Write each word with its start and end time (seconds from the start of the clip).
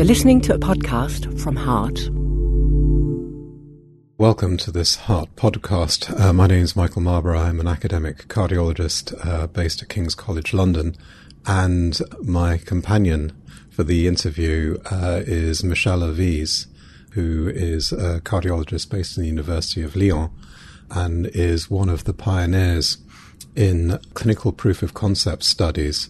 You're 0.00 0.06
listening 0.06 0.40
to 0.40 0.54
a 0.54 0.58
podcast 0.58 1.38
from 1.38 1.56
Heart. 1.56 2.08
Welcome 4.16 4.56
to 4.56 4.72
this 4.72 4.96
Heart 4.96 5.36
podcast. 5.36 6.18
Uh, 6.18 6.32
my 6.32 6.46
name 6.46 6.62
is 6.62 6.74
Michael 6.74 7.02
Marber. 7.02 7.38
I'm 7.38 7.60
an 7.60 7.68
academic 7.68 8.26
cardiologist 8.28 9.12
uh, 9.26 9.46
based 9.48 9.82
at 9.82 9.90
King's 9.90 10.14
College 10.14 10.54
London, 10.54 10.96
and 11.44 12.00
my 12.22 12.56
companion 12.56 13.38
for 13.68 13.84
the 13.84 14.08
interview 14.08 14.78
uh, 14.90 15.20
is 15.26 15.62
Michel 15.62 16.00
Ovize, 16.00 16.66
who 17.10 17.50
is 17.50 17.92
a 17.92 18.22
cardiologist 18.22 18.88
based 18.88 19.18
in 19.18 19.24
the 19.24 19.28
University 19.28 19.82
of 19.82 19.96
Lyon 19.96 20.30
and 20.90 21.26
is 21.26 21.70
one 21.70 21.90
of 21.90 22.04
the 22.04 22.14
pioneers 22.14 22.96
in 23.54 23.98
clinical 24.14 24.50
proof 24.50 24.82
of 24.82 24.94
concept 24.94 25.42
studies 25.42 26.08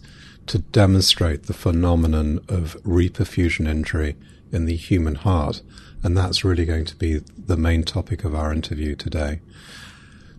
to 0.51 0.59
demonstrate 0.59 1.45
the 1.45 1.55
phenomenon 1.55 2.41
of 2.49 2.77
reperfusion 2.83 3.69
injury 3.69 4.17
in 4.51 4.65
the 4.65 4.75
human 4.75 5.15
heart. 5.15 5.63
And 6.03 6.17
that's 6.17 6.45
really 6.45 6.65
going 6.65 6.87
to 6.87 6.97
be 6.97 7.19
the 7.39 7.57
main 7.57 7.85
topic 7.85 8.25
of 8.25 8.35
our 8.35 8.53
interview 8.53 8.97
today. 8.97 9.39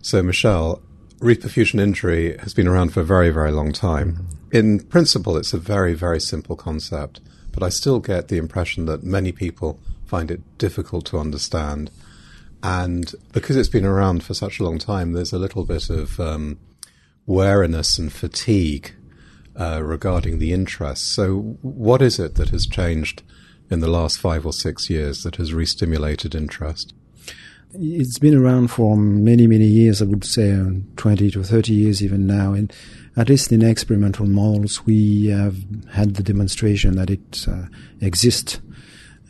So, 0.01 0.21
Michel, 0.21 0.81
reperfusion 1.19 1.79
injury 1.79 2.37
has 2.39 2.53
been 2.53 2.67
around 2.67 2.89
for 2.89 2.99
a 2.99 3.05
very, 3.05 3.29
very 3.29 3.53
long 3.53 3.71
time. 3.71 4.11
Mm-hmm. 4.11 4.57
In 4.57 4.79
principle, 4.81 5.37
it's 5.37 5.53
a 5.53 5.57
very, 5.57 5.93
very 5.93 6.19
simple 6.19 6.57
concept, 6.57 7.21
but 7.53 7.63
I 7.63 7.69
still 7.69 8.01
get 8.01 8.27
the 8.27 8.37
impression 8.37 8.87
that 8.87 9.03
many 9.03 9.31
people 9.31 9.79
find 10.05 10.29
it 10.29 10.41
difficult 10.57 11.05
to 11.05 11.19
understand. 11.19 11.89
And 12.61 13.15
because 13.31 13.55
it's 13.55 13.69
been 13.69 13.85
around 13.85 14.25
for 14.25 14.33
such 14.33 14.59
a 14.59 14.65
long 14.65 14.77
time, 14.77 15.13
there's 15.13 15.31
a 15.31 15.39
little 15.39 15.63
bit 15.63 15.89
of 15.89 16.19
um, 16.19 16.59
wariness 17.25 17.97
and 17.97 18.11
fatigue 18.11 18.93
uh, 19.55 19.81
regarding 19.83 20.39
the 20.39 20.53
interest. 20.53 21.13
So, 21.13 21.57
what 21.61 22.01
is 22.01 22.19
it 22.19 22.35
that 22.35 22.49
has 22.49 22.65
changed 22.65 23.23
in 23.69 23.79
the 23.79 23.87
last 23.87 24.19
five 24.19 24.45
or 24.45 24.53
six 24.53 24.89
years 24.89 25.23
that 25.23 25.37
has 25.37 25.53
re-stimulated 25.53 26.35
interest? 26.35 26.93
It's 27.73 28.19
been 28.19 28.35
around 28.35 28.67
for 28.67 28.97
many, 28.97 29.47
many 29.47 29.65
years. 29.65 30.01
I 30.01 30.05
would 30.05 30.25
say 30.25 30.59
twenty 30.97 31.31
to 31.31 31.43
thirty 31.43 31.73
years, 31.73 32.03
even 32.03 32.27
now. 32.27 32.53
And 32.53 32.71
at 33.15 33.29
least 33.29 33.51
in 33.51 33.61
experimental 33.61 34.25
models, 34.25 34.85
we 34.85 35.27
have 35.27 35.57
had 35.91 36.15
the 36.15 36.23
demonstration 36.23 36.95
that 36.95 37.09
it 37.09 37.45
uh, 37.47 37.65
exists. 38.01 38.59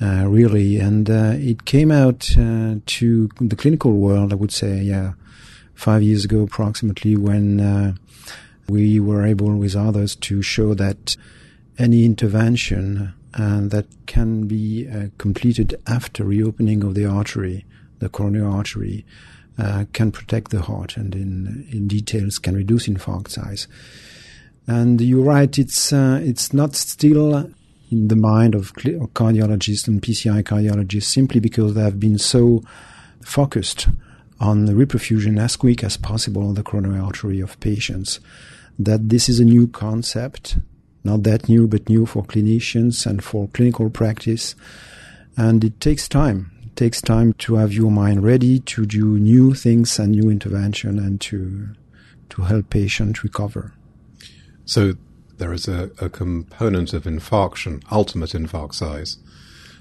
Uh, 0.04 0.26
really, 0.28 0.80
and 0.80 1.12
uh, 1.12 1.34
it 1.36 1.66
came 1.66 1.92
out 1.92 2.32
uh, 2.36 2.74
to 2.88 3.30
the 3.40 3.56
clinical 3.56 3.92
world. 3.92 4.34
I 4.34 4.36
would 4.36 4.52
say, 4.52 4.82
yeah, 4.82 5.14
five 5.76 6.02
years 6.02 6.26
ago, 6.26 6.42
approximately, 6.42 7.16
when 7.16 7.60
uh, 7.60 7.94
we 8.72 9.00
were 9.00 9.26
able 9.26 9.58
with 9.58 9.76
others 9.76 10.16
to 10.16 10.42
show 10.42 10.74
that 10.74 11.18
any 11.78 12.06
intervention 12.06 13.14
uh, 13.34 13.62
that 13.62 13.86
can 14.06 14.48
be 14.48 14.88
uh, 14.88 15.08
completed 15.18 15.76
after 15.88 16.24
reopening 16.24 16.84
of 16.84 16.96
the 16.96 17.06
artery, 17.06 17.66
the 18.00 18.08
coronary 18.08 18.46
artery, 18.46 19.06
uh, 19.58 19.84
can 19.92 20.12
protect 20.12 20.52
the 20.52 20.62
heart 20.62 20.96
and 20.96 21.14
in, 21.14 21.68
in 21.72 21.88
details 21.88 22.40
can 22.40 22.56
reduce 22.56 22.88
infarct 22.88 23.30
size. 23.30 23.68
And 24.68 25.02
you're 25.02 25.24
right, 25.24 25.58
it's, 25.60 25.92
uh, 25.92 26.22
it's 26.24 26.54
not 26.54 26.76
still 26.76 27.52
in 27.92 28.08
the 28.08 28.16
mind 28.16 28.56
of 28.56 28.74
cardiologists 28.74 29.88
and 29.88 30.02
PCI 30.02 30.44
cardiologists 30.44 31.04
simply 31.04 31.42
because 31.42 31.74
they 31.74 31.84
have 31.84 32.00
been 32.00 32.18
so 32.18 32.64
focused 33.22 33.90
on 34.40 34.66
the 34.66 34.74
reperfusion 34.74 35.40
as 35.40 35.56
quick 35.56 35.84
as 35.84 35.98
possible 35.98 36.48
on 36.48 36.56
the 36.56 36.64
coronary 36.64 37.00
artery 37.00 37.42
of 37.42 37.60
patients. 37.60 38.20
That 38.80 39.10
this 39.10 39.30
is 39.30 39.40
a 39.40 39.46
new 39.46 39.68
concept, 39.68 40.58
not 41.04 41.24
that 41.24 41.50
new, 41.50 41.68
but 41.68 41.90
new 41.90 42.06
for 42.06 42.24
clinicians 42.24 43.06
and 43.06 43.24
for 43.24 43.48
clinical 43.50 43.90
practice. 43.90 44.56
And 45.38 45.64
it 45.64 45.80
takes 45.80 46.08
time. 46.08 46.52
It 46.64 46.76
takes 46.76 47.02
time 47.02 47.34
to 47.34 47.56
have 47.56 47.74
your 47.74 47.92
mind 47.92 48.24
ready 48.24 48.60
to 48.60 48.86
do 48.86 49.20
new 49.20 49.54
things 49.54 50.00
and 50.00 50.12
new 50.12 50.30
intervention 50.30 51.00
and 51.00 51.20
to 51.22 51.70
to 52.30 52.44
help 52.44 52.70
patients 52.70 53.24
recover. 53.24 53.74
So 54.64 54.94
there 55.38 55.52
is 55.52 55.68
a, 55.68 55.92
a 56.00 56.10
component 56.10 56.94
of 56.94 57.04
infarction, 57.04 57.84
ultimate 57.92 58.32
infarct 58.32 58.74
size, 58.74 59.18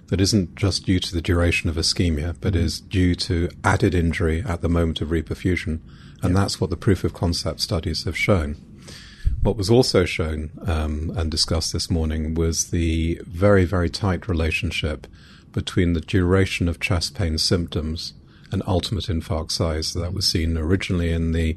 that 0.09 0.21
isn't 0.21 0.57
just 0.57 0.87
due 0.87 0.99
to 0.99 1.15
the 1.15 1.23
duration 1.23 1.71
of 1.71 1.77
ischemia, 1.77 2.35
but 2.41 2.57
is 2.57 2.81
due 2.81 3.15
to 3.15 3.49
added 3.63 3.95
injury 3.95 4.43
at 4.45 4.61
the 4.61 4.69
moment 4.69 5.01
of 5.01 5.11
reperfusion. 5.11 5.79
And 6.23 6.37
that's 6.37 6.61
what 6.61 6.71
the 6.71 6.77
proof 6.77 7.05
of 7.05 7.15
concept 7.15 7.61
studies 7.61 8.05
have 8.05 8.17
shown. 8.17 8.57
What 9.43 9.57
was 9.57 9.71
also 9.71 10.05
shown 10.05 10.51
um, 10.67 11.13
and 11.17 11.31
discussed 11.31 11.73
this 11.73 11.91
morning 11.91 12.35
was 12.35 12.71
the 12.71 13.21
very, 13.27 13.65
very 13.65 13.89
tight 13.89 14.29
relationship 14.29 15.07
between 15.53 15.95
the 15.95 16.01
duration 16.01 16.69
of 16.69 16.79
chest 16.79 17.15
pain 17.15 17.39
symptoms 17.39 18.13
and 18.53 18.63
ultimate 18.67 19.05
infarct 19.05 19.51
size 19.51 19.95
that 19.95 20.13
was 20.13 20.29
seen 20.29 20.59
originally 20.59 21.11
in 21.11 21.33
the 21.33 21.57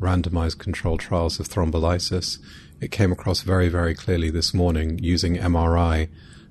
randomized 0.00 0.58
controlled 0.58 1.00
trials 1.00 1.38
of 1.38 1.48
thrombolysis. 1.48 2.38
It 2.80 2.90
came 2.90 3.12
across 3.12 3.42
very, 3.42 3.68
very 3.68 3.94
clearly 3.94 4.30
this 4.30 4.52
morning 4.54 4.98
using 4.98 5.36
MRI 5.36 6.08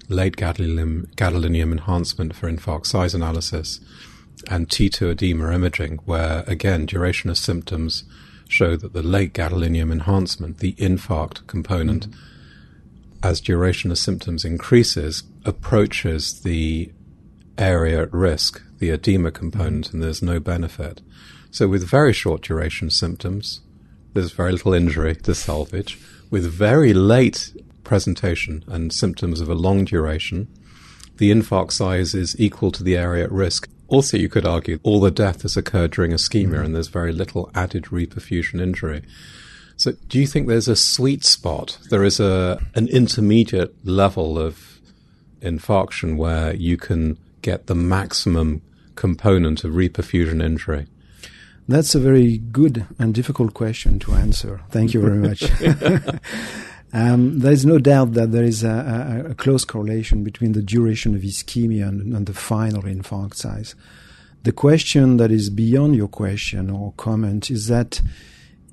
late 0.07 0.35
gadolinium, 0.35 1.07
gadolinium 1.15 1.71
enhancement 1.71 2.35
for 2.35 2.51
infarct 2.51 2.85
size 2.85 3.13
analysis, 3.13 3.79
and 4.49 4.69
T2 4.69 5.11
edema 5.11 5.51
imaging, 5.53 5.97
where 6.05 6.43
again 6.47 6.85
duration 6.85 7.29
of 7.29 7.37
symptoms 7.37 8.03
show 8.49 8.75
that 8.75 8.93
the 8.93 9.03
late 9.03 9.33
gadolinium 9.33 9.91
enhancement, 9.91 10.57
the 10.57 10.73
infarct 10.73 11.47
component, 11.47 12.09
mm-hmm. 12.09 12.19
as 13.23 13.39
duration 13.39 13.91
of 13.91 13.97
symptoms 13.97 14.43
increases, 14.43 15.23
approaches 15.45 16.41
the 16.41 16.91
area 17.57 18.01
at 18.01 18.11
risk, 18.11 18.61
the 18.79 18.89
edema 18.89 19.31
component, 19.31 19.87
mm-hmm. 19.87 19.97
and 19.97 20.03
there's 20.03 20.21
no 20.21 20.39
benefit. 20.39 21.01
So 21.51 21.67
with 21.67 21.87
very 21.87 22.11
short 22.11 22.41
duration 22.41 22.89
symptoms, 22.89 23.61
there's 24.13 24.31
very 24.31 24.51
little 24.51 24.73
injury 24.73 25.15
to 25.15 25.35
salvage. 25.35 25.99
With 26.31 26.51
very 26.51 26.93
late 26.93 27.53
presentation 27.83 28.63
and 28.67 28.91
symptoms 28.91 29.41
of 29.41 29.49
a 29.49 29.55
long 29.55 29.85
duration, 29.85 30.47
the 31.17 31.31
infarct 31.31 31.71
size 31.71 32.15
is 32.15 32.39
equal 32.39 32.71
to 32.71 32.83
the 32.83 32.97
area 32.97 33.25
at 33.25 33.31
risk. 33.31 33.69
Also, 33.89 34.17
you 34.17 34.29
could 34.29 34.45
argue 34.45 34.79
all 34.83 34.99
the 34.99 35.11
death 35.11 35.41
has 35.41 35.57
occurred 35.57 35.91
during 35.91 36.11
ischemia 36.11 36.49
mm-hmm. 36.49 36.65
and 36.65 36.75
there's 36.75 36.87
very 36.87 37.11
little 37.11 37.51
added 37.55 37.85
reperfusion 37.85 38.61
injury. 38.61 39.01
So, 39.77 39.93
do 40.07 40.19
you 40.19 40.27
think 40.27 40.47
there's 40.47 40.67
a 40.67 40.75
sweet 40.75 41.23
spot? 41.23 41.77
There 41.89 42.03
is 42.03 42.19
a 42.19 42.59
an 42.75 42.87
intermediate 42.89 43.73
level 43.85 44.37
of 44.37 44.79
infarction 45.41 46.17
where 46.17 46.53
you 46.55 46.77
can 46.77 47.17
get 47.41 47.67
the 47.67 47.75
maximum 47.75 48.61
component 48.95 49.63
of 49.63 49.73
reperfusion 49.73 50.43
injury. 50.43 50.85
That's 51.67 51.95
a 51.95 51.99
very 51.99 52.39
good 52.39 52.85
and 52.97 53.13
difficult 53.13 53.53
question 53.53 53.99
to 53.99 54.13
answer. 54.13 54.61
Thank 54.69 54.93
you 54.93 55.01
very 55.01 55.17
much. 55.17 55.43
Um, 56.91 57.39
there 57.39 57.51
is 57.51 57.65
no 57.65 57.77
doubt 57.77 58.13
that 58.13 58.31
there 58.31 58.43
is 58.43 58.63
a, 58.63 59.23
a, 59.27 59.31
a, 59.31 59.35
close 59.35 59.63
correlation 59.63 60.23
between 60.23 60.53
the 60.53 60.63
duration 60.63 61.15
of 61.15 61.21
ischemia 61.21 61.87
and, 61.87 62.15
and, 62.15 62.25
the 62.25 62.33
final 62.33 62.81
infarct 62.81 63.35
size. 63.35 63.75
The 64.41 64.51
question 64.51 65.17
that 65.17 65.29
is 65.31 65.51
beyond 65.51 65.95
your 65.95 66.07
question 66.07 66.71
or 66.71 66.93
comment 66.97 67.51
is 67.51 67.67
that 67.67 68.01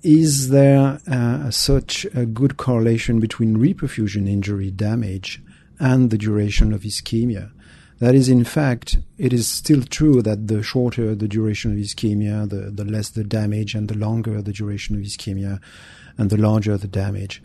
is 0.02 0.48
there 0.48 0.98
uh, 1.06 1.50
such 1.50 2.06
a 2.14 2.24
good 2.24 2.56
correlation 2.56 3.20
between 3.20 3.58
reperfusion 3.58 4.28
injury 4.28 4.70
damage 4.70 5.42
and 5.78 6.10
the 6.10 6.16
duration 6.16 6.72
of 6.72 6.82
ischemia? 6.82 7.50
That 7.98 8.14
is, 8.14 8.28
in 8.28 8.44
fact, 8.44 8.98
it 9.18 9.32
is 9.32 9.48
still 9.48 9.82
true 9.82 10.22
that 10.22 10.48
the 10.48 10.62
shorter 10.62 11.14
the 11.14 11.28
duration 11.28 11.72
of 11.72 11.78
ischemia, 11.78 12.48
the, 12.48 12.70
the 12.70 12.84
less 12.84 13.10
the 13.10 13.24
damage, 13.24 13.74
and 13.74 13.88
the 13.88 13.96
longer 13.96 14.40
the 14.40 14.52
duration 14.52 14.96
of 14.96 15.02
ischemia, 15.02 15.60
and 16.16 16.30
the 16.30 16.36
larger 16.36 16.78
the 16.78 16.88
damage 16.88 17.42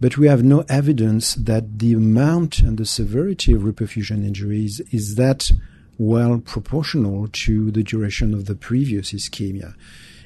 but 0.00 0.16
we 0.16 0.28
have 0.28 0.44
no 0.44 0.64
evidence 0.68 1.34
that 1.34 1.78
the 1.78 1.92
amount 1.92 2.60
and 2.60 2.78
the 2.78 2.86
severity 2.86 3.52
of 3.52 3.62
reperfusion 3.62 4.24
injuries 4.24 4.80
is 4.92 5.16
that 5.16 5.50
well 5.98 6.38
proportional 6.38 7.28
to 7.32 7.70
the 7.72 7.82
duration 7.82 8.32
of 8.32 8.46
the 8.46 8.54
previous 8.54 9.12
ischemia. 9.12 9.74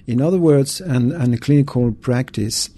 In 0.06 0.20
other 0.20 0.38
words, 0.38 0.80
and, 0.80 1.12
and 1.12 1.40
clinical 1.40 1.92
practice, 1.92 2.68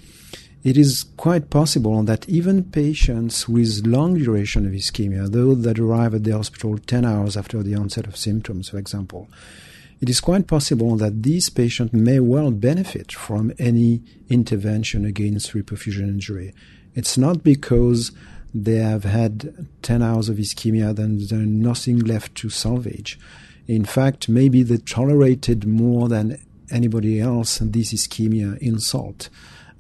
it 0.63 0.77
is 0.77 1.05
quite 1.17 1.51
possible 1.51 2.03
that 2.05 2.29
even 2.29 2.65
patients 2.65 3.49
with 3.49 3.87
long 3.87 4.15
duration 4.15 4.65
of 4.67 4.73
ischemia, 4.73 5.31
those 5.31 5.63
that 5.63 5.79
arrive 5.79 6.15
at 6.15 6.25
the 6.25 6.31
hospital 6.31 6.79
10 6.79 7.05
hours 7.05 7.37
after 7.37 7.63
the 7.63 7.75
onset 7.75 8.07
of 8.07 8.17
symptoms, 8.17 8.69
for 8.69 8.79
example, 8.79 9.29
it 10.01 10.09
is 10.09 10.21
quite 10.21 10.47
possible 10.47 10.97
that 10.97 11.23
these 11.23 11.49
patients 11.49 11.93
may 11.93 12.21
well 12.21 12.51
benefit 12.51 13.13
from 13.13 13.53
any 13.59 14.03
intervention 14.29 15.05
against 15.05 15.53
reperfusion 15.53 16.09
injury. 16.09 16.55
It's 16.95 17.19
not 17.19 17.43
because 17.43 18.13
they 18.55 18.77
have 18.77 19.05
had 19.05 19.67
10 19.83 20.03
hours 20.03 20.29
of 20.29 20.37
ischemia, 20.37 20.95
then 20.95 21.19
there's 21.19 21.33
nothing 21.33 21.99
left 21.99 22.35
to 22.37 22.51
salvage. 22.51 23.19
In 23.67 23.85
fact, 23.85 24.29
maybe 24.29 24.63
they 24.63 24.77
tolerated 24.77 25.67
more 25.67 26.09
than 26.09 26.41
anybody 26.71 27.21
else 27.21 27.59
this 27.59 27.93
ischemia 27.93 28.59
insult. 28.59 29.29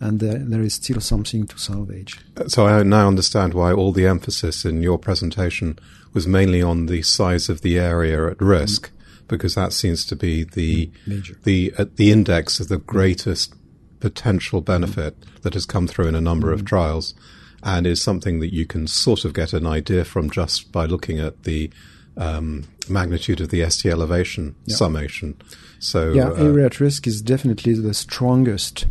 and 0.00 0.20
there, 0.20 0.38
there 0.38 0.60
is 0.60 0.74
still 0.74 1.00
something 1.00 1.46
to 1.46 1.58
salvage. 1.58 2.18
So 2.48 2.66
I 2.66 2.82
now 2.82 3.08
understand 3.08 3.54
why 3.54 3.72
all 3.72 3.92
the 3.92 4.06
emphasis 4.06 4.64
in 4.64 4.82
your 4.82 4.98
presentation 4.98 5.78
was 6.12 6.26
mainly 6.26 6.62
on 6.62 6.86
the 6.86 7.02
size 7.02 7.48
of 7.48 7.62
the 7.62 7.78
area 7.78 8.30
at 8.30 8.40
risk, 8.40 8.90
mm. 8.90 9.28
because 9.28 9.54
that 9.54 9.72
seems 9.72 10.04
to 10.06 10.16
be 10.16 10.44
the 10.44 10.90
Major. 11.06 11.38
the 11.44 11.72
uh, 11.78 11.86
the 11.96 12.12
index 12.12 12.60
of 12.60 12.68
the 12.68 12.78
greatest 12.78 13.54
potential 14.00 14.60
benefit 14.60 15.16
that 15.42 15.54
has 15.54 15.66
come 15.66 15.86
through 15.86 16.08
in 16.08 16.14
a 16.14 16.20
number 16.20 16.52
of 16.52 16.64
trials, 16.64 17.14
and 17.62 17.86
is 17.86 18.02
something 18.02 18.40
that 18.40 18.52
you 18.52 18.66
can 18.66 18.86
sort 18.86 19.24
of 19.24 19.32
get 19.32 19.52
an 19.52 19.66
idea 19.66 20.04
from 20.04 20.30
just 20.30 20.70
by 20.70 20.84
looking 20.84 21.18
at 21.18 21.44
the 21.44 21.70
um, 22.16 22.64
magnitude 22.88 23.40
of 23.40 23.48
the 23.48 23.68
ST 23.68 23.90
elevation 23.90 24.54
yeah. 24.66 24.76
summation. 24.76 25.36
So 25.78 26.12
yeah, 26.12 26.28
uh, 26.28 26.34
area 26.34 26.66
at 26.66 26.80
risk 26.80 27.06
is 27.06 27.22
definitely 27.22 27.74
the 27.74 27.94
strongest, 27.94 28.86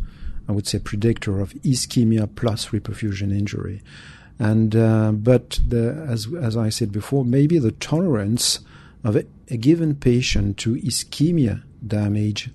I 0.47 0.51
would 0.51 0.67
say, 0.67 0.79
predictor 0.79 1.39
of 1.39 1.53
ischemia 1.63 2.33
plus 2.35 2.67
reperfusion 2.67 3.31
injury. 3.31 3.81
And 4.39 4.75
uh, 4.75 5.11
but 5.11 5.59
the, 5.67 6.05
as 6.09 6.27
as 6.39 6.57
I 6.57 6.69
said 6.69 6.91
before, 6.91 7.23
maybe 7.23 7.59
the 7.59 7.71
tolerance 7.71 8.59
of 9.03 9.15
a, 9.15 9.25
a 9.49 9.57
given 9.57 9.95
patient 9.95 10.57
to 10.59 10.75
ischemia 10.75 11.63
damage 11.85 12.49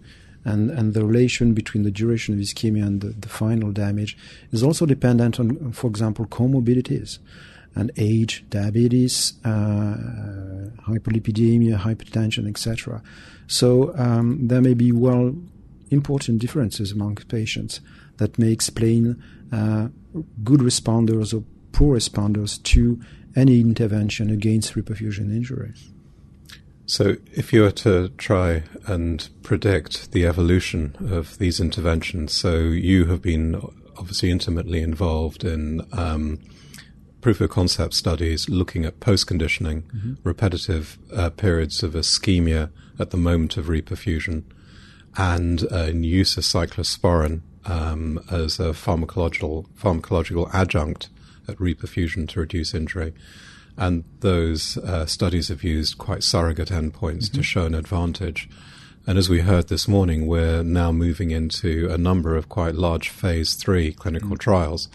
and, 0.49 0.71
and 0.71 0.95
the 0.95 1.05
relation 1.05 1.53
between 1.53 1.83
the 1.83 1.91
duration 1.91 2.33
of 2.35 2.41
ischemia 2.41 2.87
and 2.87 3.03
the, 3.03 3.09
the, 3.09 3.29
final 3.29 3.71
damage 3.71 4.17
is 4.51 4.63
also 4.63 4.87
dependent 4.87 5.39
on, 5.39 5.73
for 5.73 5.89
example, 5.89 6.25
comorbidities 6.27 7.19
and 7.75 7.93
age, 7.99 8.45
diabetes, 8.49 9.35
uh, 9.45 9.95
hyperlipidemia, 10.89 11.79
hypertension, 11.79 12.49
etc. 12.49 13.03
So 13.47 13.95
um, 13.97 14.49
there 14.49 14.63
may 14.63 14.73
be 14.73 14.91
well 14.91 15.35
important 15.91 16.39
differences 16.39 16.93
among 16.93 17.17
patients 17.17 17.81
that 18.17 18.39
may 18.39 18.51
explain 18.51 19.23
uh, 19.53 19.89
good 20.45 20.61
responders 20.61 21.35
or 21.35 21.45
poor 21.73 21.97
responders 21.99 22.63
to 22.63 22.99
any 23.37 23.61
intervention 23.61 24.31
against 24.31 24.75
reperfusion 24.75 25.31
injury. 25.31 25.75
So, 26.89 27.17
if 27.35 27.53
you 27.53 27.61
were 27.61 27.71
to 27.71 28.09
try 28.17 28.63
and 28.87 29.29
predict 29.43 30.13
the 30.13 30.25
evolution 30.25 30.97
of 31.11 31.37
these 31.37 31.61
interventions, 31.61 32.33
so 32.33 32.61
you 32.61 33.05
have 33.05 33.21
been 33.21 33.61
obviously 33.99 34.31
intimately 34.31 34.81
involved 34.81 35.45
in 35.45 35.87
um, 35.93 36.39
proof 37.21 37.43
of 37.43 37.51
concept 37.51 37.93
studies 37.93 38.49
looking 38.49 38.87
at 38.87 39.01
post 39.01 39.27
conditioning, 39.27 39.83
mm-hmm. 39.83 40.15
repetitive 40.25 40.97
uh, 41.15 41.29
periods 41.29 41.83
of 41.83 41.93
ischemia 41.93 42.71
at 42.99 43.11
the 43.11 43.19
moment 43.19 43.59
of 43.59 43.67
reperfusion, 43.67 44.45
and 45.19 45.71
uh, 45.71 45.89
in 45.91 46.05
use 46.05 46.39
of 46.39 46.45
cyclosporin 46.45 47.43
um, 47.67 48.19
as 48.31 48.59
a 48.59 48.71
pharmacological 48.71 49.67
pharmacological 49.79 50.49
adjunct 50.55 51.11
at 51.47 51.59
reperfusion 51.59 52.27
to 52.31 52.41
reduce 52.41 52.73
injury. 52.73 53.13
And 53.79 54.05
those 54.21 54.77
uh, 54.77 55.07
studies 55.07 55.49
have 55.49 55.65
used 55.65 55.97
quite 55.97 56.23
surrogate 56.23 56.69
endpoints 56.69 57.27
mm-hmm. 57.27 57.37
to 57.37 57.43
show 57.43 57.65
an 57.65 57.75
advantage. 57.75 58.51
And 59.07 59.17
as 59.17 59.31
we 59.31 59.41
heard 59.41 59.69
this 59.69 59.89
morning, 59.89 60.27
we're 60.27 60.63
now 60.63 60.93
moving 60.93 61.31
into 61.31 61.89
a 61.91 61.97
number 61.97 62.37
of 62.37 62.51
quite 62.51 62.75
large 62.75 63.09
phase 63.09 63.55
three 63.55 63.95
clinical 63.95 64.31
mm-hmm. 64.31 64.37
trials 64.37 64.89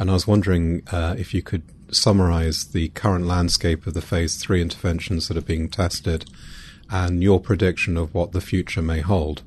and 0.00 0.08
I 0.08 0.14
was 0.14 0.26
wondering 0.26 0.82
uh, 0.90 1.14
if 1.18 1.34
you 1.34 1.42
could 1.42 1.62
summarize 1.92 2.68
the 2.68 2.88
current 2.88 3.26
landscape 3.26 3.86
of 3.86 3.92
the 3.92 4.00
phase 4.00 4.36
three 4.36 4.62
interventions 4.62 5.28
that 5.28 5.36
are 5.36 5.42
being 5.42 5.68
tested 5.68 6.24
and 6.88 7.22
your 7.22 7.38
prediction 7.38 7.98
of 7.98 8.14
what 8.14 8.32
the 8.32 8.40
future 8.40 8.80
may 8.80 9.00
hold. 9.00 9.42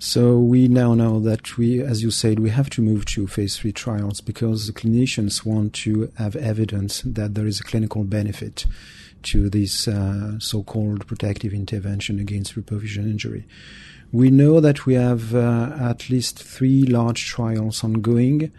So 0.00 0.38
we 0.38 0.68
now 0.68 0.94
know 0.94 1.18
that 1.20 1.58
we, 1.58 1.82
as 1.82 2.04
you 2.04 2.12
said, 2.12 2.38
we 2.38 2.50
have 2.50 2.70
to 2.70 2.82
move 2.82 3.04
to 3.06 3.26
phase 3.26 3.56
three 3.56 3.72
trials 3.72 4.20
because 4.20 4.66
the 4.66 4.72
clinicians 4.72 5.44
want 5.44 5.72
to 5.74 6.12
have 6.16 6.36
evidence 6.36 7.02
that 7.02 7.34
there 7.34 7.48
is 7.48 7.58
a 7.58 7.64
clinical 7.64 8.04
benefit 8.04 8.64
to 9.24 9.50
this 9.50 9.88
uh, 9.88 10.38
so-called 10.38 11.04
protective 11.08 11.52
intervention 11.52 12.20
against 12.20 12.54
reperfusion 12.54 13.10
injury. 13.10 13.44
We 14.12 14.30
know 14.30 14.60
that 14.60 14.86
we 14.86 14.94
have 14.94 15.34
uh, 15.34 15.76
at 15.80 16.08
least 16.08 16.40
three 16.40 16.84
large 16.84 17.26
trials 17.26 17.82
ongoing. 17.82 18.52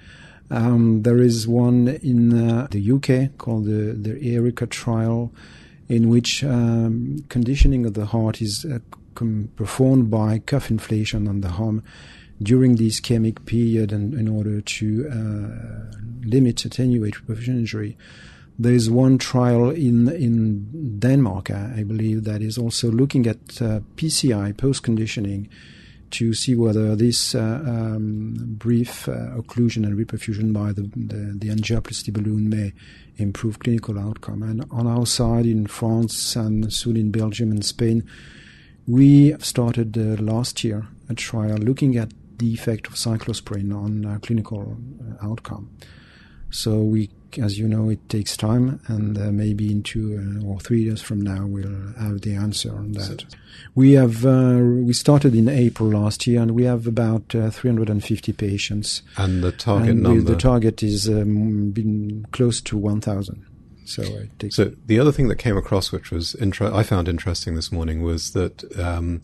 Um, 0.51 1.03
there 1.03 1.19
is 1.19 1.47
one 1.47 1.87
in 2.03 2.49
uh, 2.49 2.67
the 2.69 2.91
UK 2.91 3.37
called 3.37 3.65
the, 3.65 3.93
the 3.93 4.19
ERICCA 4.19 4.69
trial, 4.69 5.31
in 5.87 6.09
which 6.09 6.43
um, 6.43 7.23
conditioning 7.29 7.85
of 7.85 7.93
the 7.93 8.07
heart 8.07 8.41
is 8.41 8.65
uh, 8.65 8.79
com- 9.19 9.49
performed 9.55 10.09
by 10.09 10.39
cuff 10.39 10.71
inflation 10.71 11.27
on 11.27 11.41
the 11.41 11.49
arm 11.49 11.83
during 12.41 12.77
the 12.77 12.87
ischemic 12.87 13.45
period 13.45 13.91
and 13.91 14.13
in 14.13 14.27
order 14.29 14.61
to 14.61 15.07
uh, 15.09 15.97
limit, 16.23 16.63
attenuate 16.63 17.15
reperfusion 17.15 17.59
injury. 17.59 17.97
There 18.57 18.73
is 18.73 18.89
one 18.89 19.17
trial 19.17 19.69
in 19.69 20.09
in 20.09 20.99
Denmark, 20.99 21.51
I 21.51 21.83
believe, 21.83 22.23
that 22.25 22.41
is 22.41 22.57
also 22.57 22.91
looking 22.91 23.27
at 23.27 23.61
uh, 23.61 23.79
PCI 23.95 24.57
post 24.57 24.83
conditioning 24.83 25.49
to 26.11 26.33
see 26.33 26.55
whether 26.55 26.95
this 26.95 27.35
uh, 27.35 27.61
um, 27.65 28.33
brief 28.57 29.07
uh, 29.07 29.35
occlusion 29.37 29.85
and 29.85 29.97
reperfusion 29.97 30.51
by 30.51 30.71
the, 30.73 30.81
the, 30.95 31.37
the 31.37 31.49
angioplasty 31.49 32.11
balloon 32.11 32.49
may 32.49 32.73
improve 33.17 33.59
clinical 33.59 33.99
outcome. 33.99 34.41
And 34.43 34.65
on 34.71 34.87
our 34.87 35.05
side 35.05 35.45
in 35.45 35.67
France 35.67 36.35
and 36.35 36.71
soon 36.73 36.97
in 36.97 37.11
Belgium 37.11 37.51
and 37.51 37.63
Spain, 37.63 38.03
we 38.89 39.37
started 39.39 39.97
uh, 39.97 40.21
last 40.21 40.63
year 40.63 40.87
a 41.09 41.13
trial 41.13 41.57
looking 41.57 41.95
at 41.95 42.11
the 42.39 42.53
effect 42.53 42.87
of 42.87 42.93
cyclosporin 42.93 43.73
on 43.73 44.05
uh, 44.05 44.17
clinical 44.19 44.77
uh, 45.21 45.25
outcome. 45.25 45.69
So 46.49 46.79
we 46.79 47.09
as 47.37 47.59
you 47.59 47.67
know, 47.67 47.89
it 47.89 48.09
takes 48.09 48.35
time, 48.35 48.79
and 48.87 49.17
uh, 49.17 49.31
maybe 49.31 49.71
in 49.71 49.83
two 49.83 50.39
uh, 50.41 50.47
or 50.47 50.59
three 50.59 50.81
years 50.81 51.01
from 51.01 51.21
now, 51.21 51.45
we'll 51.45 51.93
have 51.99 52.21
the 52.21 52.33
answer 52.33 52.75
on 52.75 52.93
that. 52.93 53.25
We 53.75 53.93
have 53.93 54.25
uh, 54.25 54.57
we 54.59 54.93
started 54.93 55.35
in 55.35 55.47
April 55.47 55.89
last 55.89 56.25
year, 56.25 56.41
and 56.41 56.51
we 56.51 56.63
have 56.63 56.87
about 56.87 57.35
uh, 57.35 57.51
350 57.51 58.33
patients. 58.33 59.03
And 59.17 59.43
the 59.43 59.51
target 59.51 59.89
and 59.91 60.03
number? 60.03 60.31
The 60.31 60.37
target 60.37 60.81
is 60.81 61.07
um, 61.07 61.69
been 61.71 62.25
close 62.31 62.61
to 62.61 62.77
1,000. 62.77 63.45
So, 63.89 64.27
so 64.49 64.71
the 64.85 64.99
other 64.99 65.11
thing 65.11 65.29
that 65.29 65.37
came 65.37 65.57
across, 65.57 65.91
which 65.91 66.11
was 66.11 66.35
inter- 66.35 66.71
I 66.71 66.83
found 66.83 67.07
interesting 67.07 67.55
this 67.55 67.71
morning, 67.71 68.03
was 68.03 68.33
that 68.33 68.63
um, 68.79 69.21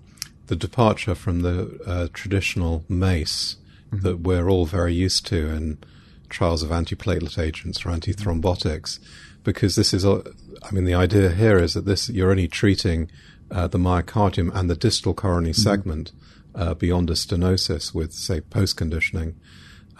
the 0.48 0.56
departure 0.56 1.14
from 1.14 1.42
the 1.42 1.80
uh, 1.86 2.08
traditional 2.14 2.84
MACE 2.90 3.58
mm-hmm. 3.92 4.04
that 4.04 4.22
we're 4.22 4.50
all 4.50 4.66
very 4.66 4.94
used 4.94 5.28
to, 5.28 5.50
in 5.50 5.78
trials 6.30 6.64
of 6.64 6.72
antiplatelet 6.72 7.38
agents 7.38 7.86
or 7.86 7.90
antithrombotics, 7.90 9.00
because 9.44 9.76
this 9.76 9.94
is, 9.94 10.04
a, 10.04 10.24
I 10.64 10.72
mean, 10.72 10.86
the 10.86 10.96
idea 10.96 11.30
here 11.30 11.60
is 11.60 11.76
that 11.76 11.86
this 11.86 12.10
you're 12.10 12.32
only 12.32 12.48
treating 12.48 13.12
uh, 13.52 13.68
the 13.68 13.78
myocardium 13.78 14.52
and 14.56 14.68
the 14.68 14.76
distal 14.76 15.14
coronary 15.14 15.54
mm-hmm. 15.54 15.62
segment 15.62 16.12
uh, 16.56 16.74
beyond 16.74 17.12
a 17.12 17.14
stenosis 17.14 17.94
with, 17.94 18.14
say, 18.14 18.42
post 18.42 18.78
conditioning. 18.78 19.36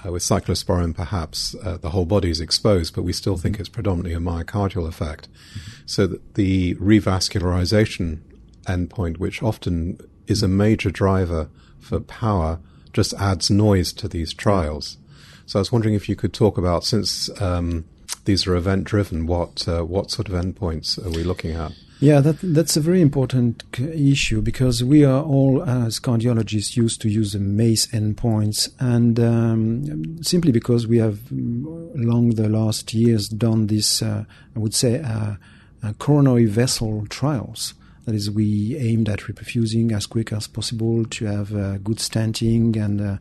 Uh, 0.06 0.12
with 0.12 0.22
cyclosporin, 0.22 0.96
perhaps 0.96 1.56
uh, 1.64 1.78
the 1.78 1.90
whole 1.90 2.06
body 2.06 2.30
is 2.30 2.40
exposed, 2.40 2.94
but 2.94 3.04
we 3.04 3.14
still 3.14 3.38
think 3.38 3.56
mm-hmm. 3.56 3.62
it's 3.62 3.70
predominantly 3.70 4.14
a 4.14 4.20
myocardial 4.20 4.88
effect. 4.88 5.28
Mm-hmm. 5.30 5.72
So 5.86 6.08
that 6.08 6.36
the 6.36 6.76
revascularization 6.76 8.20
endpoint, 8.66 9.18
which 9.18 9.42
often 9.42 10.00
is 10.28 10.44
a 10.44 10.48
major 10.48 10.92
driver 10.92 11.50
for 11.80 12.00
power, 12.00 12.60
just 12.94 13.14
adds 13.16 13.50
noise 13.50 13.94
to 13.94 14.08
these 14.08 14.34
trials. 14.34 14.98
So 15.46 15.60
I 15.60 15.62
was 15.62 15.72
wondering 15.72 15.96
if 15.96 16.10
you 16.10 16.16
could 16.16 16.34
talk 16.34 16.58
about, 16.58 16.84
since 16.84 17.30
um, 17.42 17.86
these 18.26 18.48
are 18.48 18.56
event 18.56 18.84
driven, 18.84 19.28
what 19.28 19.68
uh, 19.68 19.84
what 19.84 20.12
sort 20.12 20.28
of 20.28 20.34
endpoints 20.34 21.04
are 21.04 21.12
we 21.12 21.24
looking 21.24 21.52
at? 21.52 21.72
Yeah, 22.00 22.20
that, 22.20 22.38
that's 22.42 22.76
a 22.76 22.82
very 22.82 23.02
important 23.02 23.64
issue 23.80 24.42
because 24.42 24.84
we 24.84 25.06
are 25.06 25.24
all, 25.24 25.64
as 25.64 26.00
cardiologists, 26.00 26.76
used 26.76 27.02
to 27.02 27.10
use 27.10 27.32
the 27.32 27.40
MACE 27.40 27.88
endpoints, 27.88 28.70
and 28.80 29.18
um, 29.20 30.22
simply 30.22 30.52
because 30.52 30.88
we 30.88 30.98
have, 30.98 31.32
along 31.32 32.32
the 32.32 32.50
last 32.50 32.94
years, 32.94 33.30
done 33.30 33.68
this, 33.68 34.02
uh, 34.02 34.26
I 34.56 34.60
would 34.60 34.74
say, 34.74 35.02
uh, 35.02 35.36
uh, 35.84 35.94
coronary 35.94 36.46
vessel 36.46 37.06
trials. 37.08 37.74
That 38.04 38.14
is, 38.14 38.30
we 38.30 38.76
aimed 38.78 39.08
at 39.08 39.22
reperfusing 39.22 39.92
as 39.92 40.06
quick 40.06 40.34
as 40.34 40.48
possible 40.48 41.06
to 41.06 41.26
have 41.26 41.56
uh, 41.56 41.78
good 41.78 41.98
stenting 41.98 42.76
and 42.76 43.02
uh, 43.02 43.18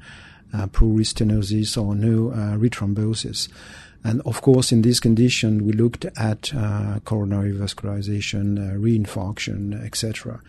uh, 0.53 0.67
pro-restenosis 0.67 1.81
or 1.81 1.95
no 1.95 2.31
uh, 2.31 2.57
rethrombosis. 2.57 3.49
And 4.05 4.21
of 4.27 4.43
course, 4.43 4.71
in 4.71 4.83
this 4.83 5.01
condition, 5.01 5.65
we 5.65 5.73
looked 5.73 6.05
at 6.17 6.55
uh, 6.55 7.01
coronary 7.07 7.53
vascularization, 7.53 8.59
uh, 8.59 8.77
reinfarction, 8.77 9.83
etc. 9.83 10.43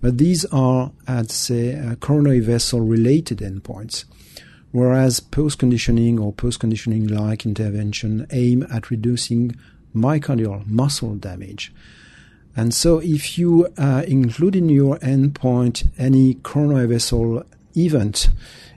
But 0.00 0.16
these 0.16 0.46
are, 0.46 0.90
I'd 1.06 1.30
say, 1.30 1.78
uh, 1.78 1.96
coronary 1.96 2.40
vessel 2.40 2.80
related 2.80 3.38
endpoints, 3.38 4.06
whereas 4.70 5.20
post 5.20 5.58
conditioning 5.58 6.18
or 6.18 6.32
post 6.32 6.60
conditioning 6.60 7.06
like 7.06 7.44
intervention 7.44 8.26
aim 8.30 8.66
at 8.72 8.90
reducing 8.90 9.56
myocardial 9.94 10.66
muscle 10.66 11.14
damage. 11.14 11.70
And 12.56 12.72
so, 12.72 12.98
if 12.98 13.38
you 13.38 13.68
uh, 13.76 14.04
include 14.08 14.56
in 14.56 14.70
your 14.70 14.98
endpoint 14.98 15.88
any 15.98 16.34
coronary 16.34 16.86
vessel 16.86 17.44
event, 17.76 18.28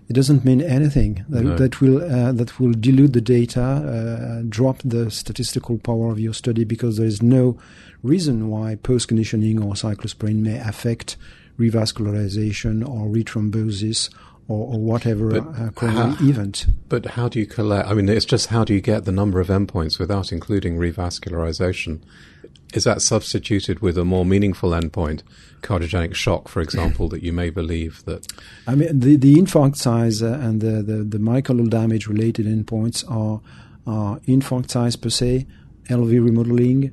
it 0.10 0.14
doesn't 0.14 0.46
mean 0.46 0.62
anything. 0.62 1.26
That, 1.30 1.44
No. 1.44 1.56
that 1.58 1.82
will 1.82 2.04
uh, 2.04 2.32
that 2.34 2.60
will 2.60 2.74
dilute 2.74 3.14
the 3.14 3.22
data, 3.22 3.62
uh, 3.62 4.44
drop 4.48 4.78
the 4.86 5.10
statistical 5.12 5.78
power 5.80 6.12
of 6.12 6.20
your 6.20 6.34
study 6.34 6.64
because 6.64 6.98
there 6.98 7.08
is 7.08 7.22
no 7.24 7.58
reason 8.04 8.50
why 8.50 8.76
post 8.76 9.08
conditioning 9.08 9.62
or 9.64 9.74
cyclosporine 9.74 10.42
may 10.42 10.60
affect 10.60 11.18
revascularization 11.60 12.88
or 12.88 13.08
rethrombosis 13.08 14.10
or, 14.48 14.74
or 14.76 14.80
whatever 14.80 15.30
But 15.42 15.60
uh, 15.60 15.70
coronary 15.72 16.12
how- 16.16 16.28
event. 16.30 16.68
But 16.90 17.06
how 17.18 17.28
do 17.30 17.40
you 17.40 17.46
collect? 17.48 17.88
I 17.90 17.94
mean, 17.94 18.08
it's 18.10 18.26
just 18.26 18.48
how 18.48 18.64
do 18.64 18.74
you 18.74 18.82
get 18.82 19.06
the 19.06 19.12
number 19.12 19.40
of 19.40 19.48
endpoints 19.48 19.98
without 20.00 20.32
including 20.32 20.78
revascularization? 20.78 22.02
Is 22.74 22.84
that 22.84 23.02
substituted 23.02 23.80
with 23.80 23.98
a 23.98 24.04
more 24.04 24.26
meaningful 24.26 24.72
endpoint, 24.72 25.22
cardiogenic 25.62 26.14
shock, 26.14 26.48
for 26.48 26.62
example, 26.62 27.08
that 27.10 27.24
you 27.24 27.32
may 27.32 27.50
believe 27.50 28.04
that? 28.06 28.28
I 28.68 28.76
mean, 28.76 29.00
the, 29.00 29.16
the 29.16 29.36
infarct 29.36 29.78
size 29.78 30.22
uh, 30.22 30.40
and 30.42 30.62
the, 30.62 30.82
the, 30.82 31.04
the 31.04 31.18
myocardial 31.18 31.70
damage 31.70 32.08
related 32.08 32.48
endpoints 32.48 33.10
are, 33.10 33.42
are 33.88 34.20
infarct 34.22 34.72
size 34.72 34.96
per 34.96 35.10
se, 35.10 35.48
LV 35.90 36.12
remodeling, 36.12 36.92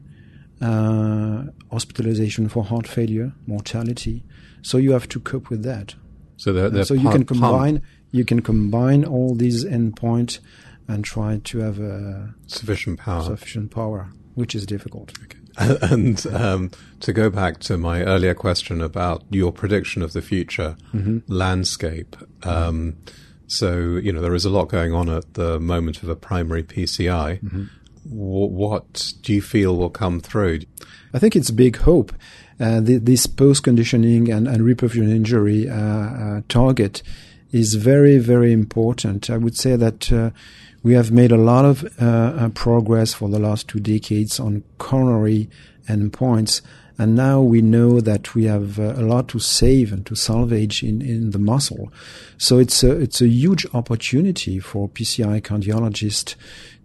uh, 0.61 1.45
hospitalization 1.71 2.49
for 2.49 2.63
heart 2.63 2.87
failure, 2.87 3.33
mortality. 3.47 4.23
So 4.63 4.79
you 4.79 4.93
have 4.93 5.09
to 5.09 5.21
cope 5.21 5.51
with 5.51 5.65
that. 5.65 5.95
So 6.37 6.53
they're, 6.53 6.71
they're 6.71 6.85
so 6.85 6.95
you 6.95 7.11
can 7.11 7.25
combine 7.25 7.83
you 8.11 8.25
can 8.25 8.43
combine 8.43 9.05
all 9.05 9.35
these 9.35 9.65
endpoints 9.65 10.39
and 10.89 11.05
try 11.05 11.41
to 11.45 11.59
have 11.59 11.79
a 11.79 12.35
sufficient 12.47 12.99
power. 12.99 13.23
sufficient 13.23 13.71
power, 13.71 14.09
which 14.35 14.55
is 14.55 14.67
difficult. 14.67 15.13
and 15.59 16.27
um, 16.29 16.71
to 17.01 17.13
go 17.13 17.29
back 17.29 17.59
to 17.61 17.77
my 17.77 18.03
earlier 18.03 18.35
question 18.35 18.81
about 18.81 19.23
your 19.31 19.53
prediction 19.53 20.01
of 20.03 20.15
the 20.15 20.23
future 20.23 20.77
landscape, 21.29 22.17
um, 22.45 22.97
so 23.47 23.97
you 23.97 24.13
know 24.13 24.21
there 24.23 24.35
is 24.35 24.45
a 24.47 24.51
lot 24.51 24.69
going 24.69 24.95
on 24.95 25.09
at 25.09 25.35
the 25.35 25.61
moment 25.61 26.03
of 26.03 26.09
a 26.09 26.17
primary 26.17 26.63
PCI. 26.63 27.69
Wh- 28.05 28.51
what 28.51 29.13
do 29.23 29.35
you 29.35 29.43
feel 29.43 29.77
will 29.77 29.91
come 29.91 30.21
through? 30.21 30.61
I 31.13 31.19
think 31.19 31.37
it's 31.37 31.51
big 31.51 31.77
hope. 31.79 32.13
Uh, 32.59 32.81
the, 32.81 32.97
this 32.97 33.27
post 33.27 33.63
conditioning 33.63 34.31
and, 34.31 34.47
and 34.49 34.61
reperfusion 34.63 35.11
injury 35.11 35.69
uh, 35.69 35.75
uh, 35.75 36.41
target 36.49 37.03
is 37.51 37.75
very, 37.75 38.19
very 38.19 38.53
important. 38.53 39.29
I 39.29 39.37
would 39.37 39.57
say 39.57 39.77
that 39.77 40.13
uh, 40.13 40.31
we 40.83 40.95
have 40.95 41.13
made 41.13 41.33
a 41.33 41.37
lot 41.37 41.65
of 41.65 41.85
uh, 42.01 42.05
uh, 42.05 42.49
progress 42.51 43.15
for 43.15 43.29
the 43.29 43.39
last 43.39 43.69
two 43.69 43.81
decades 43.81 44.41
on 44.41 44.65
coronary 44.79 45.49
endpoints. 45.89 46.61
And 46.99 47.17
now 47.17 47.41
we 47.41 47.63
know 47.63 48.01
that 48.01 48.35
we 48.35 48.45
have 48.45 48.79
uh, 48.79 48.95
a 48.97 49.03
lot 49.03 49.29
to 49.29 49.39
save 49.39 49.93
and 49.93 50.05
to 50.07 50.15
salvage 50.15 50.83
in, 50.83 51.01
in 51.01 51.31
the 51.31 51.39
muscle. 51.39 51.93
So 52.37 52.59
it's 52.59 52.83
a, 52.83 52.93
it's 52.93 53.21
a 53.21 53.29
huge 53.29 53.67
opportunity 53.73 54.59
for 54.59 54.89
PCI 54.89 55.41
cardiologists 55.43 56.35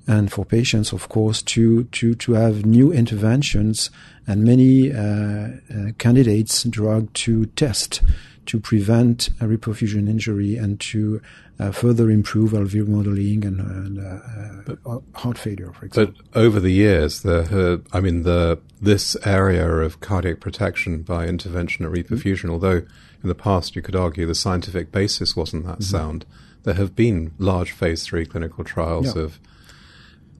and 0.07 0.31
for 0.31 0.45
patients, 0.45 0.93
of 0.93 1.09
course, 1.09 1.41
to 1.41 1.83
to 1.83 2.15
to 2.15 2.33
have 2.33 2.65
new 2.65 2.93
interventions 2.93 3.91
and 4.25 4.43
many 4.43 4.91
uh, 4.93 4.99
uh, 4.99 5.91
candidates 5.97 6.63
drug 6.63 7.11
to 7.13 7.45
test 7.47 8.01
to 8.47 8.59
prevent 8.59 9.29
a 9.39 9.45
reperfusion 9.45 10.09
injury 10.09 10.55
and 10.55 10.79
to 10.79 11.21
uh, 11.59 11.71
further 11.71 12.09
improve 12.09 12.51
LV 12.51 12.87
modeling 12.87 13.45
and, 13.45 13.59
and 13.59 13.99
uh, 13.99 14.89
uh, 14.89 14.99
heart 15.15 15.37
failure, 15.37 15.71
for 15.73 15.85
example. 15.85 16.13
But 16.33 16.39
over 16.39 16.59
the 16.59 16.71
years, 16.71 17.21
the 17.21 17.81
I 17.93 17.99
mean 17.99 18.23
the 18.23 18.59
this 18.81 19.15
area 19.25 19.67
of 19.67 19.99
cardiac 19.99 20.39
protection 20.39 21.01
by 21.01 21.27
intervention 21.27 21.85
at 21.85 21.91
reperfusion, 21.91 22.49
although 22.49 22.83
in 23.23 23.29
the 23.29 23.35
past 23.35 23.75
you 23.75 23.81
could 23.81 23.95
argue 23.95 24.25
the 24.25 24.35
scientific 24.35 24.91
basis 24.91 25.35
wasn't 25.35 25.65
that 25.65 25.83
sound, 25.83 26.25
there 26.63 26.75
have 26.75 26.95
been 26.95 27.31
large 27.39 27.71
phase 27.71 28.03
three 28.03 28.25
clinical 28.25 28.63
trials 28.63 29.15
Yeah. 29.15 29.23
of 29.23 29.39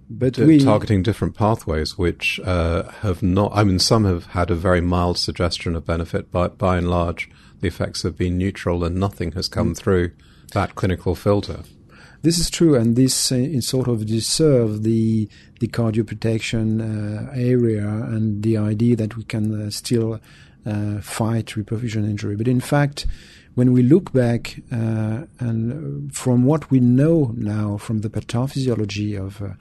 but 0.10 0.38
we 0.38 0.60
targeting 0.60 1.04
different 1.04 1.36
pathways, 1.36 1.98
which 1.98 2.40
uh, 2.46 2.84
have 3.02 3.22
not. 3.22 3.52
I 3.54 3.64
mean, 3.66 3.80
some 3.80 4.06
have 4.06 4.28
had 4.28 4.50
a 4.50 4.56
very 4.56 4.80
mild 4.80 5.18
suggestion 5.18 5.76
of 5.76 5.86
benefit, 5.86 6.32
but 6.32 6.58
by 6.58 6.78
and 6.78 6.90
large, 6.90 7.30
the 7.62 7.68
effects 7.68 8.04
have 8.04 8.18
been 8.18 8.38
neutral, 8.38 8.84
and 8.84 8.96
nothing 8.96 9.34
has 9.34 9.48
come 9.48 9.74
through 9.74 10.12
that 10.54 10.76
clinical 10.76 11.16
filter. 11.16 11.64
This 12.22 12.40
is 12.40 12.50
true, 12.50 12.76
and 12.76 12.96
this 12.96 13.32
uh, 13.32 13.62
sort 13.62 13.88
of 13.88 14.06
deserve 14.06 14.84
the 14.84 15.30
the 15.60 15.68
cardioprotection 15.68 16.82
uh, 16.82 17.32
area 17.34 17.88
and 17.88 18.44
the 18.44 18.58
idea 18.58 18.96
that 18.96 19.18
we 19.18 19.24
can 19.24 19.68
uh, 19.68 19.70
still 19.70 20.20
uh, 20.68 21.02
fight 21.02 21.48
reperfusion 21.48 22.04
injury. 22.06 22.36
But 22.36 22.48
in 22.48 22.60
fact, 22.60 23.06
when 23.56 23.74
we 23.74 23.82
look 23.82 24.14
back 24.14 24.60
uh, 24.72 25.24
and 25.40 26.14
from 26.14 26.44
what 26.44 26.70
we 26.70 26.80
know 26.80 27.34
now 27.36 27.78
from 27.78 28.02
the 28.02 28.10
pathophysiology 28.10 29.20
of 29.20 29.42
uh, 29.42 29.54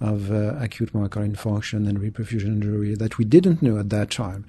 of 0.00 0.32
uh, 0.32 0.56
acute 0.58 0.92
myocardial 0.92 1.36
infarction 1.36 1.88
and 1.88 1.98
reperfusion 1.98 2.46
injury 2.46 2.94
that 2.94 3.18
we 3.18 3.24
didn't 3.24 3.62
know 3.62 3.78
at 3.78 3.90
that 3.90 4.10
time, 4.10 4.44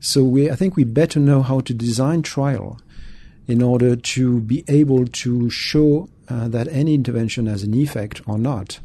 so 0.00 0.24
we 0.24 0.50
I 0.50 0.56
think 0.56 0.76
we 0.76 0.84
better 0.84 1.20
know 1.20 1.42
how 1.42 1.60
to 1.60 1.74
design 1.74 2.22
trial 2.22 2.80
in 3.46 3.62
order 3.62 3.94
to 3.94 4.40
be 4.40 4.64
able 4.68 5.06
to 5.06 5.48
show 5.50 6.08
uh, 6.28 6.48
that 6.48 6.66
any 6.68 6.94
intervention 6.94 7.46
has 7.46 7.62
an 7.62 7.74
effect 7.74 8.20
or 8.26 8.38
not. 8.38 8.80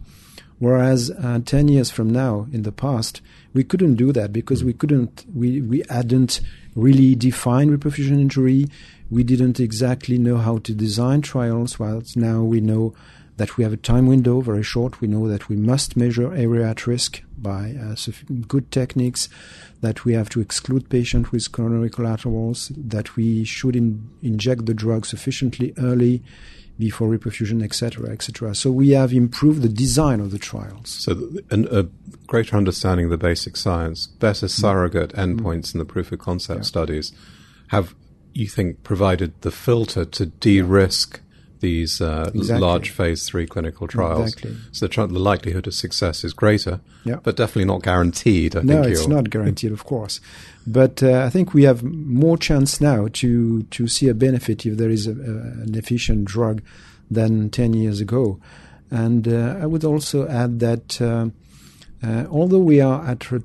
Whereas 0.61 1.09
uh, 1.09 1.39
10 1.43 1.69
years 1.69 1.89
from 1.89 2.11
now, 2.11 2.45
in 2.53 2.61
the 2.61 2.71
past, 2.71 3.19
we 3.51 3.63
couldn't 3.63 3.95
do 3.95 4.11
that 4.11 4.31
because 4.31 4.63
we 4.63 4.73
couldn't, 4.73 5.25
we, 5.33 5.59
we 5.59 5.83
hadn't 5.89 6.39
really 6.75 7.15
defined 7.15 7.71
reperfusion 7.71 8.21
injury. 8.21 8.67
We 9.09 9.23
didn't 9.23 9.59
exactly 9.59 10.19
know 10.19 10.37
how 10.37 10.59
to 10.59 10.75
design 10.75 11.23
trials, 11.23 11.79
whilst 11.79 12.15
now 12.15 12.43
we 12.43 12.61
know 12.61 12.93
that 13.37 13.57
we 13.57 13.63
have 13.63 13.73
a 13.73 13.77
time 13.77 14.05
window 14.05 14.39
very 14.39 14.61
short. 14.61 15.01
We 15.01 15.07
know 15.07 15.27
that 15.27 15.49
we 15.49 15.55
must 15.55 15.97
measure 15.97 16.31
area 16.31 16.69
at 16.69 16.85
risk 16.85 17.23
by 17.39 17.75
uh, 17.81 17.95
good 18.47 18.69
techniques, 18.69 19.29
that 19.81 20.05
we 20.05 20.13
have 20.13 20.29
to 20.29 20.41
exclude 20.41 20.91
patients 20.91 21.31
with 21.31 21.51
coronary 21.51 21.89
collaterals, 21.89 22.71
that 22.77 23.15
we 23.15 23.45
should 23.45 23.75
in- 23.75 24.07
inject 24.21 24.67
the 24.67 24.75
drug 24.75 25.07
sufficiently 25.07 25.73
early 25.79 26.21
before 26.81 27.07
reperfusion, 27.07 27.63
etc., 27.63 28.09
etc. 28.09 28.55
So 28.55 28.71
we 28.71 28.89
have 28.89 29.13
improved 29.13 29.61
the 29.61 29.69
design 29.69 30.19
of 30.19 30.31
the 30.31 30.39
trials. 30.39 30.89
So, 30.89 31.13
th- 31.13 31.45
an, 31.51 31.67
a 31.71 31.83
greater 32.25 32.57
understanding 32.57 33.05
of 33.05 33.11
the 33.11 33.19
basic 33.19 33.55
science, 33.55 34.07
better 34.07 34.47
mm. 34.47 34.49
surrogate 34.49 35.13
mm. 35.13 35.37
endpoints 35.37 35.75
in 35.75 35.77
the 35.77 35.85
proof 35.85 36.11
of 36.11 36.17
concept 36.17 36.65
studies, 36.65 37.13
have 37.67 37.93
you 38.33 38.47
think 38.47 38.81
provided 38.83 39.39
the 39.41 39.51
filter 39.51 40.05
to 40.05 40.25
de-risk 40.25 41.21
these 41.61 42.01
uh, 42.01 42.29
Exactly. 42.35 42.59
large 42.67 42.89
phase 42.89 43.25
three 43.25 43.47
clinical 43.47 43.87
trials? 43.87 44.33
Exactly. 44.33 44.57
So, 44.71 44.87
the, 44.87 45.07
the 45.07 45.19
likelihood 45.19 45.67
of 45.67 45.73
success 45.73 46.23
is 46.23 46.33
greater, 46.33 46.79
Yeah. 47.05 47.19
but 47.23 47.37
definitely 47.37 47.65
not 47.65 47.81
guaranteed. 47.83 48.55
I 48.55 48.61
No, 48.63 48.81
think 48.83 48.95
it's 48.95 49.07
not 49.07 49.29
guaranteed, 49.29 49.71
of 49.71 49.85
course. 49.85 50.19
But 50.67 51.01
uh, 51.01 51.23
I 51.25 51.29
think 51.29 51.53
we 51.53 51.63
have 51.63 51.81
more 51.83 52.37
chance 52.37 52.81
now 52.81 53.07
to 53.13 53.63
to 53.63 53.87
see 53.87 54.09
a 54.09 54.13
benefit 54.13 54.65
if 54.65 54.77
there 54.77 54.89
is 54.91 55.07
a, 55.07 55.11
a, 55.11 55.63
an 55.63 55.75
efficient 55.75 56.25
drug 56.25 56.61
than 57.09 57.49
10 57.49 57.73
years 57.73 58.01
ago. 58.01 58.39
And 58.91 59.27
uh, 59.27 59.57
I 59.61 59.65
would 59.65 59.83
also 59.85 60.27
add 60.27 60.59
that 60.59 61.01
uh, 61.01 61.29
uh, 62.03 62.25
although 62.29 62.59
we 62.59 62.81
are 62.81 63.05
at 63.07 63.31
a, 63.31 63.41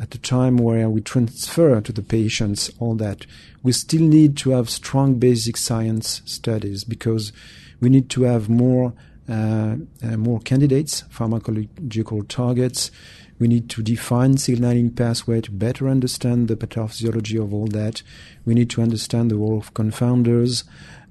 at 0.00 0.14
a 0.14 0.18
time 0.18 0.58
where 0.58 0.88
we 0.90 1.00
transfer 1.00 1.80
to 1.80 1.92
the 1.92 2.02
patients 2.02 2.70
all 2.78 2.94
that, 2.96 3.26
we 3.62 3.72
still 3.72 4.02
need 4.02 4.36
to 4.38 4.50
have 4.50 4.68
strong 4.68 5.14
basic 5.14 5.56
science 5.56 6.22
studies 6.24 6.84
because 6.84 7.32
we 7.80 7.88
need 7.88 8.10
to 8.10 8.22
have 8.22 8.48
more 8.48 8.92
uh, 9.28 9.74
uh, 10.04 10.16
more 10.16 10.38
candidates, 10.38 11.02
pharmacological 11.12 12.28
targets. 12.28 12.92
We 13.40 13.48
need 13.48 13.68
to 13.70 13.82
define 13.82 14.36
signaling 14.36 14.92
pathway 14.92 15.40
to 15.40 15.50
better 15.50 15.88
understand 15.88 16.46
the 16.46 16.54
pathophysiology 16.54 17.42
of 17.42 17.52
all 17.52 17.66
that. 17.68 18.02
We 18.44 18.54
need 18.54 18.70
to 18.70 18.82
understand 18.82 19.32
the 19.32 19.36
role 19.36 19.58
of 19.58 19.74
confounders, 19.74 20.62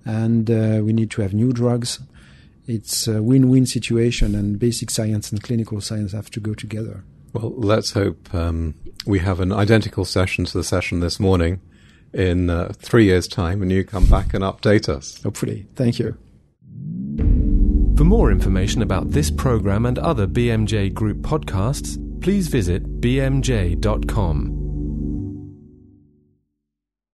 and 0.06 0.50
uh, 0.50 0.82
we 0.82 0.94
need 0.94 1.12
to 1.12 1.24
have 1.24 1.34
new 1.34 1.51
drugs. 1.51 2.00
It's 2.68 3.06
a 3.06 3.22
win-win 3.22 3.65
situation, 3.65 4.34
and 4.34 4.58
basic 4.58 4.92
science 4.92 5.32
and 5.32 5.44
clinical 5.44 5.82
science 5.82 6.13
have 6.13 6.32
to 6.32 6.39
go 6.39 6.54
together. 6.54 7.04
Well, 7.36 7.54
let's 7.58 7.92
hope 7.92 8.34
um, 8.34 8.75
we 9.06 9.20
have 9.20 9.42
an 9.42 9.51
identical 9.51 10.06
session 10.06 10.46
to 10.46 10.58
the 10.58 10.63
session 10.63 11.01
this 11.01 11.20
morning 11.20 11.60
in 12.13 12.50
uh, 12.50 12.72
three 12.77 13.04
years' 13.04 13.27
time, 13.27 13.62
and 13.62 13.70
you 13.70 13.84
come 13.84 14.06
back 14.06 14.34
and 14.34 14.42
update 14.42 14.88
us. 14.88 15.22
Hopefully, 15.22 15.68
thank 15.75 16.00
you. 16.00 16.18
For 17.98 18.06
more 18.06 18.32
information 18.32 18.82
about 18.82 19.12
this 19.12 19.30
program 19.30 19.86
and 19.86 20.00
other 20.00 20.27
BMJ 20.27 20.94
Group 20.94 21.18
podcasts, 21.18 22.00
please 22.22 22.48
visit 22.48 23.01
bmj.com. 23.01 24.55